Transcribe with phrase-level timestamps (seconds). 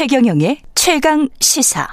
[0.00, 1.86] 최경영의 최강 시사.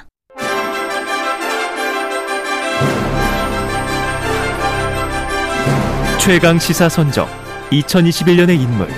[6.18, 7.28] 최강 시사 선정
[7.70, 8.88] 2021년의 인물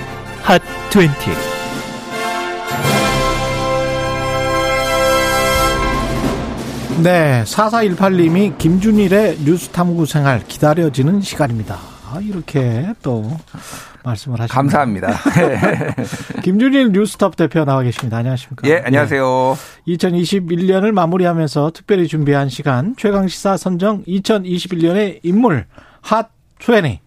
[0.43, 1.09] 핫 20.
[7.03, 11.77] 네, 4418님이 김준일의 뉴스 탐구 생활 기다려지는 시간입니다.
[12.09, 13.29] 아, 이렇게 또
[14.03, 14.53] 말씀을 하십니다.
[14.53, 15.13] 감사합니다.
[16.43, 18.17] 김준일 뉴스톱 대표 나와 계십니다.
[18.17, 18.67] 안녕하십니까?
[18.67, 19.57] 예, 안녕하세요.
[19.85, 19.93] 네.
[19.95, 25.65] 2021년을 마무리하면서 특별히 준비한 시간 최강시사 선정 2021년의 인물
[26.03, 26.99] 핫20.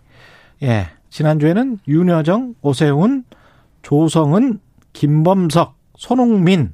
[0.63, 3.25] 예, 지난주에는 윤여정, 오세훈,
[3.83, 4.61] 조성은,
[4.93, 6.73] 김범석, 손흥민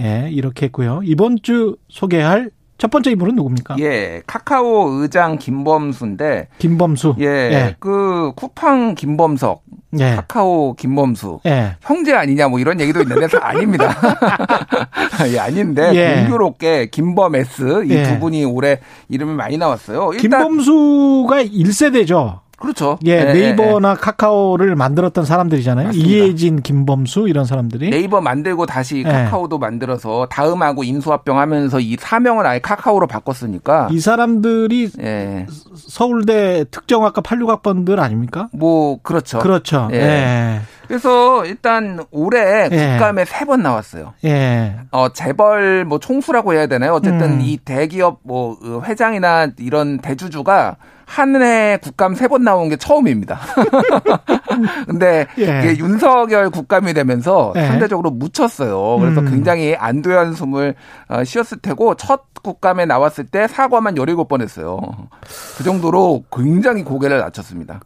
[0.00, 1.00] 예, 이렇게 했고요.
[1.04, 2.50] 이번 주 소개할
[2.84, 3.76] 첫 번째 인물은 누굽니까?
[3.80, 6.48] 예, 카카오 의장 김범수인데.
[6.58, 7.14] 김범수.
[7.18, 7.76] 예, 예.
[7.78, 9.62] 그 쿠팡 김범석.
[10.00, 10.16] 예.
[10.16, 11.40] 카카오 김범수.
[11.46, 11.76] 예.
[11.80, 13.96] 형제 아니냐 뭐 이런 얘기도 있는데 아닙니다.
[15.32, 16.20] 예, 아닌데 예.
[16.24, 20.10] 공교롭게 김범 S 이 두 분이 올해 이름이 많이 나왔어요.
[20.10, 22.40] 김범수가 1세대죠.
[22.64, 22.98] 그렇죠.
[23.04, 24.00] 예, 네, 네이버나 네.
[24.00, 25.88] 카카오를 만들었던 사람들이잖아요.
[25.88, 26.08] 맞습니다.
[26.10, 29.66] 이혜진, 김범수 이런 사람들이 네이버 만들고 다시 카카오도 네.
[29.66, 35.46] 만들어서 다음하고 인수합병하면서 이 사명을 아예 카카오로 바꿨으니까 이 사람들이 예.
[35.76, 38.48] 서울대 특정학과 86학번들 아닙니까?
[38.52, 39.38] 뭐 그렇죠.
[39.40, 39.88] 그렇죠.
[39.92, 39.96] 예.
[39.98, 40.60] 예.
[40.88, 42.90] 그래서 일단 올해 예.
[42.92, 44.14] 국감에 세 번 나왔어요.
[44.24, 44.76] 예.
[44.90, 46.94] 어 재벌 뭐 총수라고 해야 되나요?
[46.94, 47.40] 어쨌든 음.
[47.42, 53.38] 이 대기업 뭐 회장이나 이런 대주주가 한 해 국감 세 번 나온 게 처음입니다.
[54.86, 55.74] 근데 예.
[55.78, 57.66] 윤석열 국감이 되면서 예.
[57.66, 58.98] 상대적으로 묻혔어요.
[58.98, 59.30] 그래서 음.
[59.30, 60.74] 굉장히 안도한 숨을
[61.08, 64.80] 어, 쉬었을 테고 첫 국감에 나왔을 때 사과만 17번 했어요.
[65.56, 67.80] 그 정도로 굉장히 고개를 낮췄습니다.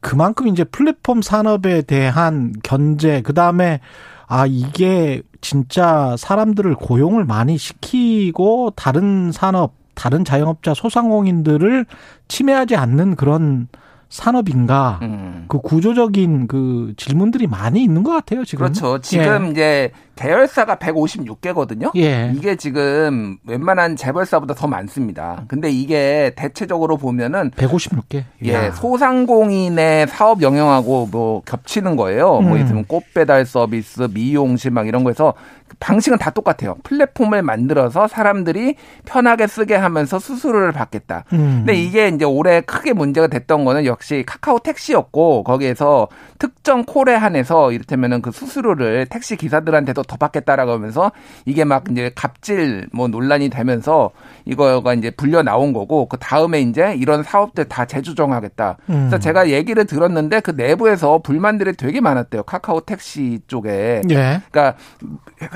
[0.00, 3.80] 그만큼 이제 플랫폼 산업에 대한 견제, 그 다음에
[4.26, 11.86] 아, 이게 진짜 사람들을 고용을 많이 시키고 다른 산업, 다른 자영업자 소상공인들을
[12.28, 13.68] 침해하지 않는 그런
[14.08, 15.46] 산업인가 음.
[15.48, 18.64] 그 구조적인 그 질문들이 많이 있는 것 같아요 지금.
[18.66, 18.98] 그렇죠.
[19.00, 19.50] 지금 예.
[19.50, 21.90] 이제 계열사가 156개거든요.
[21.96, 22.32] 예.
[22.34, 25.44] 이게 지금 웬만한 재벌사보다 더 많습니다.
[25.48, 28.24] 근데 이게 대체적으로 보면은 156개.
[28.44, 32.28] 예, 소상공인의 사업 영역하고 뭐 겹치는 거예요.
[32.28, 32.48] 뭐 음.
[32.52, 35.34] 뭐 있으면 꽃 배달 서비스, 미용실 막 이런 거에서
[35.80, 36.76] 방식은 다 똑같아요.
[36.84, 41.24] 플랫폼을 만들어서 사람들이 편하게 쓰게 하면서 수수료를 받겠다.
[41.32, 41.64] 음.
[41.64, 46.08] 근데 이게 이제 올해 크게 문제가 됐던 거는 역시 카카오 택시였고 거기에서
[46.38, 51.12] 특정 콜에 한해서 이를테면은 그 수수료를 택시 기사들한테도 더 받겠다라고 하면서
[51.44, 54.10] 이게 막 이제 갑질 뭐 논란이 되면서
[54.44, 58.76] 이거가 이제 불려 나온 거고 그 다음에 이제 이런 사업들 다 재조정하겠다.
[58.90, 59.08] 음.
[59.08, 62.42] 그래서 제가 얘기를 들었는데 그 내부에서 불만들이 되게 많았대요.
[62.44, 64.02] 카카오 택시 쪽에.
[64.10, 64.40] 예.
[64.50, 64.76] 그러니까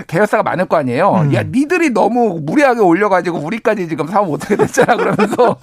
[0.06, 1.12] 계열사가 많을 거 아니에요.
[1.12, 1.34] 음.
[1.34, 4.96] 야, 니들이 너무 무리하게 올려가지고 우리까지 지금 사업 못하게 됐잖아.
[4.96, 5.56] 그러면서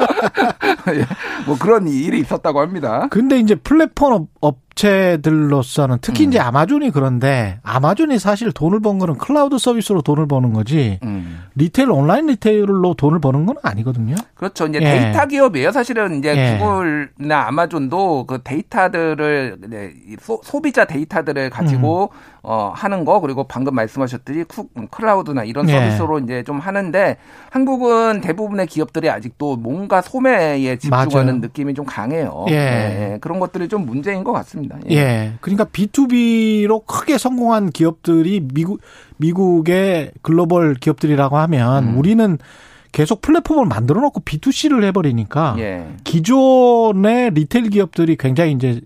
[1.45, 3.07] 뭐 그런 일이 있었다고 합니다.
[3.09, 6.29] 근데 이제 플랫폼 업, 업체들로서는 특히 음.
[6.29, 11.43] 이제 아마존이 그런데 아마존이 사실 돈을 번 거는 클라우드 서비스로 돈을 버는 거지 음.
[11.55, 14.15] retail 온라인 retail로 돈을 버는 건 아니거든요.
[14.35, 14.65] 그렇죠.
[14.67, 14.85] 이제 예.
[14.85, 15.71] 데이터 기업이에요.
[15.71, 16.57] 사실은 이제 예.
[16.57, 19.57] 구글이나 아마존도 그 데이터들을
[20.19, 22.33] 소, 소비자 데이터들을 가지고 음.
[22.45, 25.73] 어 하는 거 그리고 방금 말씀하셨듯이 쿠, 클라우드나 이런 예.
[25.73, 26.23] 서비스로 예.
[26.23, 27.17] 이제 좀 하는데
[27.51, 31.39] 한국은 대부분의 기업들이 아직도 뭔가 소매에 집중하는 맞아요.
[31.39, 32.45] 느낌이 좀 강해요.
[32.49, 32.53] 예.
[32.53, 33.17] 네.
[33.21, 34.62] 그런 것들이 좀 문제인 것 같습니다.
[34.63, 34.79] 있습니다.
[34.89, 34.95] 예.
[34.95, 35.33] 예.
[35.41, 38.81] 그러니까 B2B로 크게 성공한 기업들이 미국
[39.17, 41.97] 미국의 글로벌 기업들이라고 하면 음.
[41.97, 42.37] 우리는
[42.91, 45.87] 계속 플랫폼을 만들어 놓고 B2C를 해버리니까 예.
[46.03, 48.81] 기존의 retail 기업들이 굉장히 이제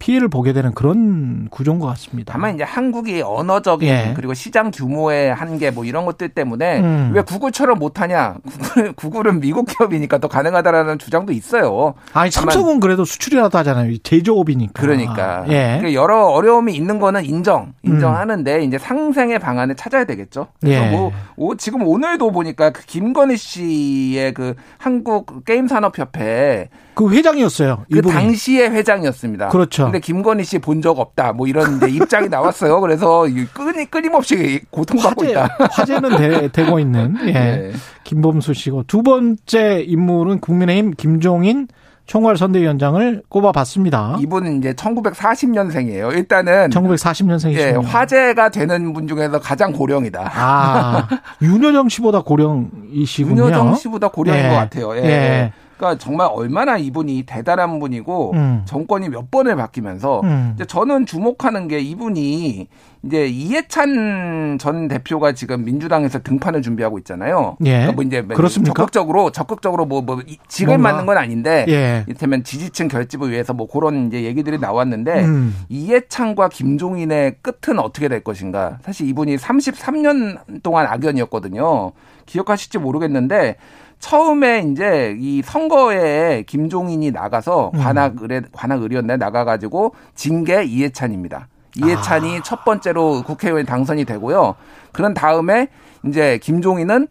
[0.00, 2.32] 피해를 보게 되는 그런 구조인 것 같습니다.
[2.32, 4.12] 다만 이제 한국이 언어적인 예.
[4.16, 7.12] 그리고 시장 규모의 한계 뭐 이런 것들 때문에 음.
[7.14, 8.38] 왜 구글처럼 못하냐?
[8.44, 11.94] 구글, 구글은 미국 기업이니까 더 가능하다라는 주장도 있어요.
[12.14, 13.98] 아니 삼성은 그래도 수출이라도 하잖아요.
[13.98, 14.72] 제조업이니까.
[14.80, 15.44] 그러니까.
[15.48, 15.78] 예.
[15.78, 18.62] 그러니까 여러 어려움이 있는 거는 인정, 인정하는데 음.
[18.62, 20.48] 이제 상생의 방안을 찾아야 되겠죠.
[20.60, 20.90] 그래서 예.
[20.90, 27.84] 뭐 오, 지금 오늘도 보니까 그 김건희 씨의 그 한국 게임 산업협회 그 회장이었어요.
[27.90, 28.14] 그 이분이.
[28.14, 29.48] 당시의 회장이었습니다.
[29.48, 29.89] 그렇죠.
[29.90, 31.32] 근데 김건희 씨 본 적 없다.
[31.32, 32.80] 뭐 이런 이제 입장이 나왔어요.
[32.80, 35.48] 그래서 끊임 끊임없이 고통받고 화제, 있다.
[35.70, 37.32] 화제는 되, 고 있는 예.
[37.32, 37.72] 네.
[38.04, 41.68] 김범수 씨고 두 번째 인물은 국민의힘 김종인
[42.06, 44.16] 총괄 선대위원장을 꼽아봤습니다.
[44.20, 46.12] 이분은 이제 1940년생이에요.
[46.14, 47.56] 일단은 1940년생이죠.
[47.58, 50.32] 예, 화제가 되는 분 중에서 가장 고령이다.
[50.34, 51.08] 아,
[51.40, 53.44] 윤여정 씨보다 고령이시군요.
[53.44, 54.48] 윤여정 씨보다 고령인 예.
[54.48, 54.96] 것 같아요.
[54.96, 55.02] 예.
[55.04, 55.52] 예.
[55.80, 58.62] 그러니까 정말 얼마나 이분이 대단한 분이고 음.
[58.66, 60.52] 정권이 몇 번을 바뀌면서 음.
[60.54, 62.68] 이제 저는 주목하는 게 이분이
[63.02, 67.56] 이제 이해찬 전 대표가 지금 민주당에서 등판을 준비하고 있잖아요.
[67.64, 67.70] 예.
[67.70, 68.74] 그러니까 뭐 이제 그렇습니까?
[68.74, 70.92] 적극적으로 적극적으로 뭐뭐 직을 뭔가.
[70.92, 72.04] 맞는 건 아닌데 예.
[72.06, 75.56] 이를테면 지지층 결집을 위해서 뭐 그런 이제 얘기들이 나왔는데 음.
[75.70, 78.78] 이해찬과 김종인의 끝은 어떻게 될 것인가?
[78.82, 81.92] 사실 이분이 33년 동안 악연이었거든요.
[82.26, 83.56] 기억하실지 모르겠는데
[83.98, 87.78] 처음에 이제 이 선거에 김종인이 나가서 음.
[87.80, 91.48] 관악 의뢰 관악 의뢰였나 나가 가지고 진게 이해찬입니다.
[91.76, 92.42] 이해찬이 아.
[92.42, 94.54] 첫 번째로 국회의원 당선이 되고요.
[94.92, 95.68] 그런 다음에
[96.06, 97.08] 이제 김종인은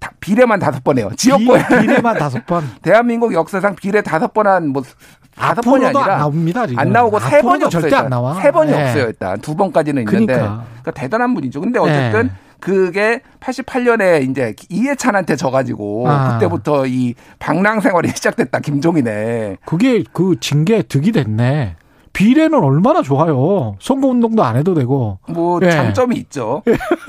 [0.00, 1.08] 다- 비례만 다섯 번 해요.
[1.16, 2.64] 지역구에 비- 비례만 다섯 번.
[2.82, 4.82] 대한민국 역사상 비례 다섯 번 한 뭐
[5.36, 6.66] 다섯 번이 아니라 안 나옵니다.
[6.66, 6.80] 지금.
[6.80, 7.82] 안 나오고 세 번이 없어요.
[7.82, 8.08] 절대 안.
[8.08, 8.34] 나와.
[8.40, 8.74] 세 번이 예.
[8.82, 9.04] 없어요.
[9.06, 10.64] 일단 두 번까지는 있는데 그러니까.
[10.82, 11.60] 그러니까 대단한 분이죠.
[11.60, 12.48] 근데 어쨌든 예.
[12.58, 16.32] 그게 88년에 이제 이해찬한테 져가지고 아.
[16.32, 18.58] 그때부터 이 방랑 생활이 시작됐다.
[18.58, 21.76] 김종인의 그게 그 징계 득이 됐네.
[22.18, 23.76] 비례는 얼마나 좋아요.
[23.78, 25.20] 선거운동도 안 해도 되고.
[25.28, 25.70] 뭐 예.
[25.70, 26.62] 장점이 있죠.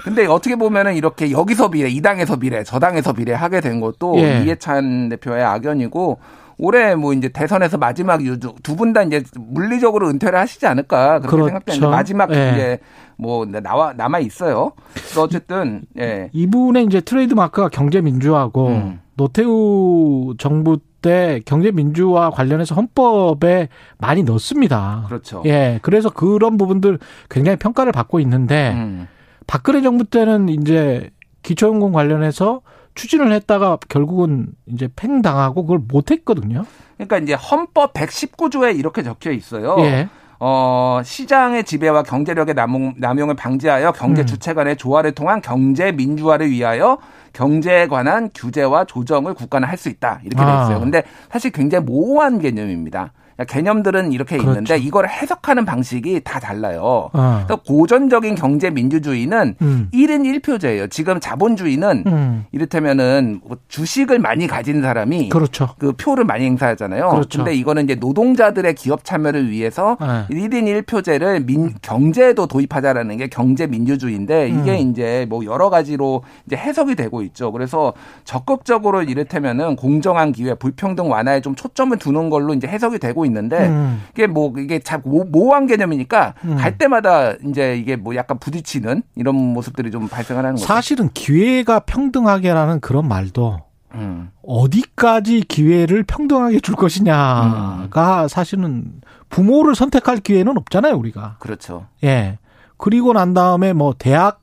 [0.03, 4.19] 근데 어떻게 보면은 이렇게 여기서 비례, 이 당에서 비례, 저 당에서 비례 하게 된 것도
[4.19, 4.44] 예.
[4.44, 6.19] 이해찬 대표의 악연이고
[6.59, 11.45] 올해 뭐 이제 대선에서 마지막 유두 두분 다 이제 물리적으로 은퇴를 하시지 않을까 그렇게 그렇죠.
[11.47, 12.51] 생각되는데 마지막 예.
[12.53, 12.79] 이제
[13.17, 14.73] 뭐 나와 남아 있어요.
[14.94, 16.29] 그래서 어쨌든 예.
[16.33, 19.00] 이분의 이제 트레이드 마크가 경제 민주화고 음.
[19.15, 25.06] 노태우 정부 때 경제 민주화 관련해서 헌법에 많이 넣습니다.
[25.07, 25.42] 그렇죠.
[25.46, 25.80] 예.
[25.81, 27.00] 그래서 그런 부분들
[27.30, 29.07] 굉장히 평가를 받고 있는데 음.
[29.48, 31.10] 박근혜 정부 때는 이제
[31.44, 32.62] 기초연금 관련해서
[32.96, 36.66] 추진을 했다가 결국은 이제 팽당하고 그걸 못 했거든요.
[36.98, 39.78] 그러니까 이제 헌법 119조에 이렇게 적혀 있어요.
[39.80, 40.10] 예.
[40.42, 44.25] 어, 시장의 지배와 경제력의 남용, 남용을 방지하여 경제 음.
[44.25, 46.98] 주체 간의 조화를 통한 경제 민주화를 위하여
[47.33, 50.19] 경제에 관한 규제와 조정을 국가는 할 수 있다.
[50.23, 50.63] 이렇게 돼 아.
[50.63, 50.79] 있어요.
[50.81, 53.13] 근데 사실 굉장히 모호한 개념입니다.
[53.47, 54.51] 개념들은 이렇게 그렇죠.
[54.51, 57.09] 있는데 이걸 해석하는 방식이 다 달라요.
[57.13, 57.44] 어.
[57.45, 59.89] 그래서 고전적인 경제 민주주의는 음.
[59.94, 60.89] 1인 1표제예요.
[60.89, 62.45] 지금 자본주의는 음.
[62.51, 65.69] 이를테면은 뭐 주식을 많이 가진 사람이 그렇죠.
[65.77, 67.09] 그 표를 많이 행사하잖아요.
[67.09, 67.39] 그렇죠.
[67.39, 70.27] 근데 이거는 이제 노동자들의 기업 참여를 위해서 네.
[70.30, 74.89] 1인 1표제를 민, 경제에도 도입하자라는 게 경제 민주주의인데 이게 음.
[74.89, 77.51] 이제 뭐 여러 가지로 이제 해석이 되고 있죠.
[77.51, 77.94] 그래서
[78.24, 84.01] 적극적으로 이를테면은 공정한 기회, 불평등 완화에 좀 초점을 두는 걸로 이제 해석이 되고 있는데 음.
[84.11, 86.55] 이게 뭐 이게 참 모- 모호한 개념이니까 음.
[86.57, 90.65] 갈 때마다 이제 이게 뭐 약간 부딪히는 이런 모습들이 좀 발생하는 거죠.
[90.65, 93.59] 사실은 기회가 평등하게라는 그런 말도
[93.95, 94.29] 음.
[94.43, 98.85] 어디까지 기회를 평등하게 줄 것이냐가 사실은
[99.29, 101.37] 부모를 선택할 기회는 없잖아요, 우리가.
[101.39, 101.85] 그렇죠.
[102.03, 102.37] 예.
[102.77, 104.41] 그리고 난 다음에 뭐 대학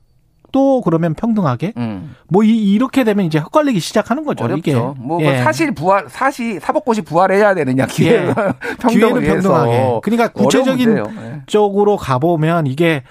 [0.51, 2.15] 도 그러면 평등하게 음.
[2.29, 4.45] 뭐 이, 이렇게 되면 이제 헛갈리기 시작하는 거죠.
[4.45, 4.59] 어렵죠.
[4.59, 4.73] 이게.
[4.75, 5.39] 뭐, 뭐 예.
[5.43, 8.33] 사실 부활, 사실 사법고시 부활해야 되느냐 기회 예.
[8.79, 9.41] 평등을 기회는.
[9.41, 9.99] 평등하게.
[10.03, 10.97] 그러니까 구체적인.
[10.97, 11.41] 예.
[11.47, 13.03] 쪽으로 가보면 이게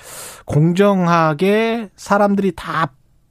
[0.46, 2.88] 공정하게 사람들이 다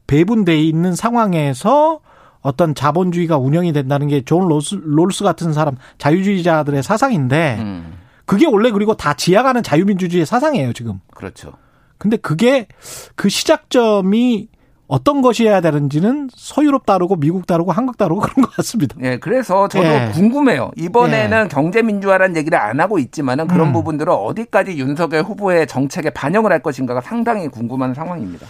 [0.07, 1.99] 배분돼 있는 상황에서
[2.41, 7.93] 어떤 자본주의가 운영이 된다는 게 존 롤스, 롤스 같은 사람 자유주의자들의 사상인데 음,
[8.25, 10.99] 그게 원래 그리고 다 지향하는 자유민주주의의 사상이에요 지금.
[11.15, 11.53] 그렇죠.
[11.97, 12.67] 근데 그게
[13.15, 14.49] 그 시작점이
[14.87, 18.95] 어떤 것이어야 되는지는 서유럽 다르고 미국 다르고 한국 다르고 그런 것 같습니다.
[19.01, 20.11] 예, 그래서 저도 예.
[20.13, 20.71] 궁금해요.
[20.77, 23.73] 이번에는 경제 민주화라는 얘기를 안 하고 있지만은 그런 음.
[23.73, 28.45] 부분들을 어디까지 윤석열 후보의 정책에 반영을 할 것인가가 상당히 궁금한 상황입니다.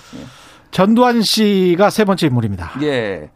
[0.72, 2.72] 전두환 씨가 세 번째 인물입니다.
[2.82, 2.86] 예.
[2.88, 3.30] 예.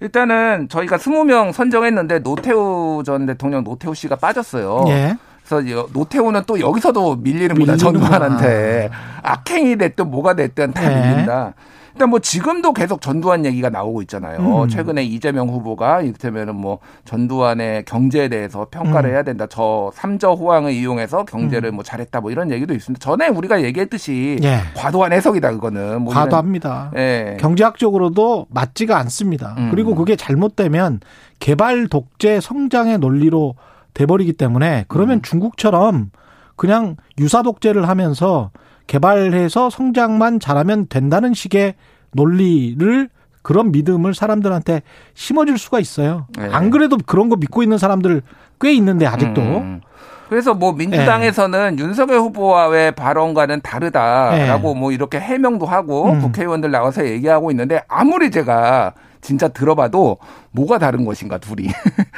[0.00, 4.84] 일단은 저희가 20명 선정했는데 노태우 전 대통령 노태우 씨가 빠졌어요.
[4.88, 5.16] 예.
[5.48, 7.76] 그래서 여- 노태우는 또 여기서도 밀리는구나.
[7.76, 8.90] 전두환한테
[9.22, 11.10] 악행이 됐든 뭐가 됐든 다 네.
[11.10, 11.54] 밀린다.
[11.94, 14.38] 일단 뭐 지금도 계속 전두환 얘기가 나오고 있잖아요.
[14.38, 14.68] 음.
[14.68, 19.14] 최근에 이재명 후보가 이를테면은 뭐 전두환의 경제에 대해서 평가를 음.
[19.14, 19.46] 해야 된다.
[19.50, 23.02] 저 삼저 호황을 이용해서 경제를 뭐 잘했다 뭐 이런 얘기도 있습니다.
[23.04, 24.60] 전에 우리가 얘기했듯이 예.
[24.76, 26.02] 과도한 해석이다 그거는.
[26.02, 26.92] 뭐 과도합니다.
[26.96, 27.36] 예.
[27.40, 29.54] 경제학적으로도 맞지가 않습니다.
[29.58, 29.68] 음.
[29.72, 31.00] 그리고 그게 잘못되면
[31.40, 33.54] 개발 독재 성장의 논리로
[33.94, 35.22] 돼버리기 때문에 그러면 음.
[35.22, 36.10] 중국처럼
[36.56, 38.50] 그냥 유사 독재를 하면서
[38.86, 41.74] 개발해서 성장만 잘하면 된다는 식의
[42.12, 43.08] 논리를
[43.42, 44.82] 그런 믿음을 사람들한테
[45.14, 46.26] 심어줄 수가 있어요.
[46.36, 46.48] 네.
[46.52, 48.22] 안 그래도 그런 거 믿고 있는 사람들
[48.60, 49.80] 꽤 있는데 아직도 음.
[50.28, 56.20] 그래서 뭐 민주당에서는 윤석열 후보와의 발언과는 다르다라고 뭐 이렇게 해명도 하고 음.
[56.20, 60.18] 국회의원들 나와서 얘기하고 있는데 아무리 제가 진짜 들어봐도
[60.52, 61.68] 뭐가 다른 것인가 둘이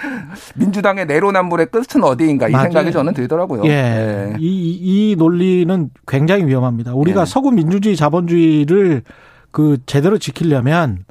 [0.56, 2.64] 민주당의 내로남불의 끝은 어디인가 이 맞아요.
[2.64, 3.64] 생각이 저는 들더라고요.
[3.64, 3.68] 예.
[3.68, 4.36] 네.
[4.38, 4.78] 이,
[5.12, 6.94] 이 논리는 굉장히 위험합니다.
[6.94, 7.24] 우리가 예.
[7.24, 9.02] 서구 민주주의 자본주의를
[9.50, 11.04] 그 제대로 지키려면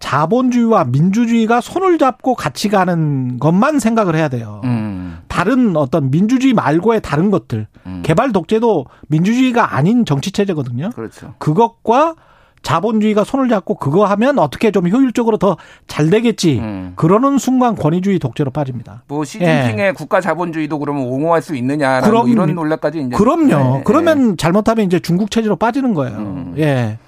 [0.00, 4.60] 자본주의와 민주주의가 손을 잡고 같이 가는 것만 생각을 해야 돼요.
[4.64, 4.68] 음.
[4.70, 5.18] 음.
[5.28, 8.02] 다른 어떤 민주주의 말고의 다른 것들 음.
[8.04, 10.90] 개발 독재도 민주주의가 아닌 정치 체제거든요.
[10.94, 11.34] 그렇죠.
[11.38, 12.14] 그것과
[12.62, 16.58] 자본주의가 손을 잡고 그거 하면 어떻게 좀 효율적으로 더 잘 되겠지.
[16.58, 16.92] 음.
[16.96, 19.02] 그러는 순간 권위주의 독재로 빠집니다.
[19.08, 22.10] 뭐 시진핑의 국가 자본주의도 그러면 옹호할 수 있느냐라는 예.
[22.10, 23.46] 그럼- 뭐 이런 논란까지 이제 그럼요.
[23.78, 26.16] 네, 그러면 잘못하면 이제 중국 체제로 빠지는 거예요.
[26.18, 26.54] 음.
[26.58, 26.98] 예.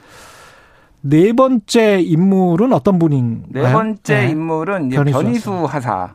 [1.03, 3.65] 네 번째 인물은 어떤 분인가요?
[3.67, 4.29] 네 번째 네.
[4.29, 6.15] 인물은 변희수 변희수 하사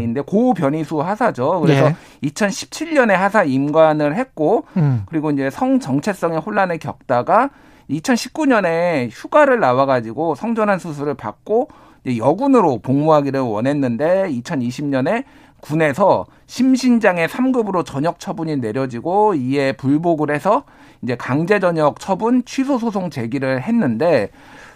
[0.00, 1.60] 인데 고 변희수 하사죠.
[1.60, 2.28] 그래서 예.
[2.28, 5.02] 2017년에 하사 임관을 했고 음.
[5.06, 7.50] 그리고 이제 성 정체성의 혼란을 겪다가
[7.90, 11.68] 2019년에 휴가를 나와 가지고 성전환 수술을 받고
[12.06, 15.24] 여군으로 복무하기를 원했는데 2020년에
[15.60, 20.64] 군에서 심신장애 3급으로 전역 처분이 내려지고 이에 불복을 해서
[21.02, 24.30] 이제 강제 전역 처분 취소 소송 제기를 했는데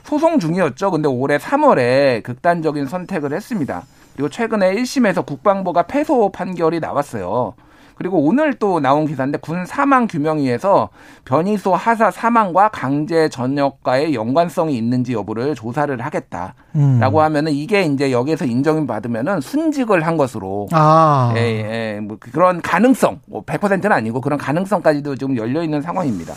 [0.05, 0.91] 소송 중이었죠.
[0.91, 3.85] 근데 올해 3월에 극단적인 선택을 했습니다.
[4.15, 7.55] 그리고 최근에 1심에서 국방부가 패소 판결이 나왔어요.
[8.03, 10.89] 그리고 오늘 또 나온 기사인데 군 사망 규명위에서
[11.25, 17.17] 변희소 하사 사망과 강제 전역과의 연관성이 있는지 여부를 조사를 하겠다라고 음.
[17.17, 21.33] 하면은 이게 이제 여기에서 인정을 받으면은 순직을 한 것으로 아.
[21.37, 26.35] 예, 예, 뭐 그런 가능성, 뭐 100%는 아니고 그런 가능성까지도 좀 열려 있는 상황입니다.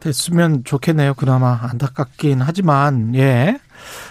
[0.00, 1.14] 됐으면 좋겠네요.
[1.14, 3.58] 그나마 안타깝긴 하지만 예.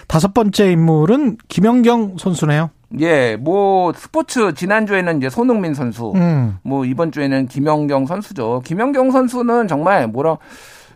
[0.08, 2.70] 다섯 번째 인물은 김연경 선수네요.
[3.00, 6.58] 예, 뭐 스포츠 지난주에는 이제 손흥민 선수, 음.
[6.62, 8.62] 뭐 이번 주에는 김연경 선수죠.
[8.64, 10.38] 김연경 선수는 정말 뭐라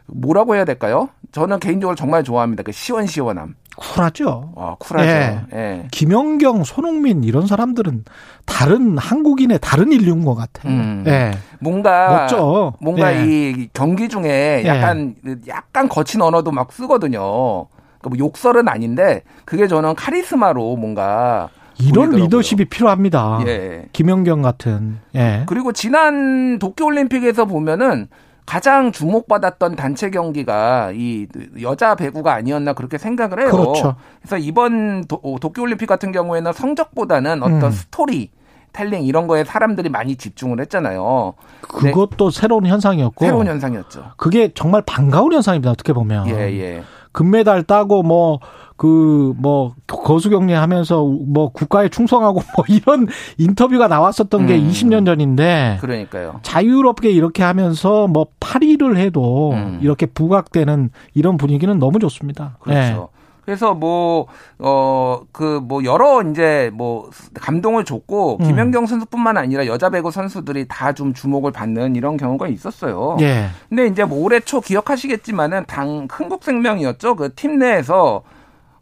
[0.06, 1.08] 뭐라고 해야 될까요?
[1.32, 2.62] 저는 개인적으로 정말 좋아합니다.
[2.62, 3.54] 그 시원시원함.
[3.76, 4.52] 쿨하죠.
[4.56, 5.08] 아, 쿨하죠.
[5.08, 5.40] 예.
[5.54, 5.88] 예.
[5.90, 8.04] 김연경, 손흥민 이런 사람들은
[8.44, 10.72] 다른 한국인의 다른 인류인 것 같아요.
[10.72, 11.04] 음.
[11.06, 11.32] 예.
[11.60, 12.74] 뭔가 멋져.
[12.80, 13.24] 뭔가 예.
[13.24, 15.14] 이 경기 중에 약간
[15.48, 17.66] 약간 거친 언어도 막 쓰거든요.
[18.00, 21.48] 그러니까 뭐 욕설은 아닌데 그게 저는 카리스마로 뭔가
[21.82, 22.10] 이런.
[22.10, 23.40] 리더십이 필요합니다.
[23.46, 23.88] 예.
[23.92, 24.98] 김연경 같은.
[25.14, 25.44] 예.
[25.46, 28.08] 그리고 지난 도쿄올림픽에서 보면은
[28.46, 31.28] 가장 주목받았던 단체 경기가 이
[31.62, 33.50] 여자 배구가 아니었나 그렇게 생각을 해요.
[33.50, 33.94] 그렇죠.
[34.20, 37.70] 그래서 이번 도, 도쿄올림픽 같은 경우에는 성적보다는 어떤 음.
[37.70, 38.30] 스토리
[38.72, 41.34] 텔링 이런 거에 사람들이 많이 집중을 했잖아요.
[41.82, 41.90] 네.
[41.90, 43.24] 그것도 새로운 현상이었고.
[43.24, 44.12] 새로운 현상이었죠.
[44.16, 45.70] 그게 정말 반가운 현상입니다.
[45.70, 46.28] 어떻게 보면.
[46.28, 46.82] 예, 예.
[47.12, 48.38] 금메달 따고 뭐
[48.80, 53.06] 그 뭐 거수 격리하면서 뭐 국가에 충성하고 뭐 이런
[53.36, 54.68] 인터뷰가 나왔었던 게 음.
[54.68, 56.40] 20년 전인데 그러니까요.
[56.42, 59.78] 자유롭게 이렇게 하면서 뭐 파리를 해도 음.
[59.82, 62.56] 이렇게 부각되는 이런 분위기는 너무 좋습니다.
[62.60, 63.10] 그렇죠.
[63.44, 64.26] 그래서 뭐,
[64.60, 68.46] 어, 그, 뭐, 여러 이제 뭐, 감동을 줬고, 음.
[68.46, 73.16] 김연경 선수뿐만 아니라 여자 배구 선수들이 다 좀 주목을 받는 이런 경우가 있었어요.
[73.20, 73.24] 예.
[73.24, 73.46] 예.
[73.68, 77.16] 근데 이제 뭐 올해 초 기억하시겠지만은 당 흥국생명이었죠.
[77.16, 78.22] 그 팀 내에서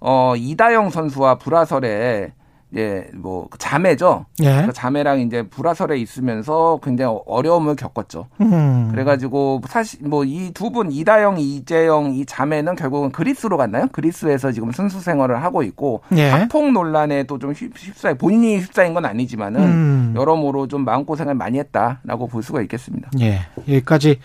[0.00, 2.32] 어 이다영 선수와 불화설에
[2.72, 4.26] 이제 뭐 자매죠.
[4.42, 4.64] 예.
[4.66, 8.26] 그 자매랑 이제 불화설에 있으면서 굉장히 어려움을 겪었죠.
[8.40, 8.88] 음.
[8.90, 13.86] 그래가지고 사실 뭐 이 두 분 이다영, 이재영 이 자매는 결국은 그리스로 갔나요?
[13.92, 16.28] 그리스에서 지금 선수 생활을 하고 있고 예.
[16.28, 20.12] 학폭 논란에 또좀 휩싸여 본인이 휩싸인 건 아니지만은 음.
[20.16, 23.10] 여러모로 좀 마음 고생을 많이 했다라고 볼 수가 있겠습니다.
[23.20, 23.40] 예.
[23.68, 24.18] 여기까지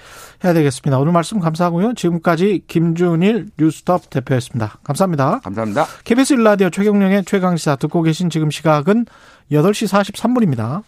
[0.44, 1.00] 해야 되겠습니다.
[1.00, 1.94] 오늘 말씀 감사하고요.
[1.94, 4.80] 지금까지 김준일 뉴스톱 대표였습니다.
[4.84, 5.40] 감사합니다.
[5.44, 5.86] 감사합니다.
[6.04, 9.06] KBS 일라디오 최경령의 최강시사 듣고 계신 지금 시각은
[9.52, 10.82] 8시 43분입니다.